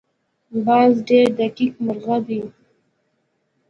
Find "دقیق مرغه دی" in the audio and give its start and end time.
1.39-2.41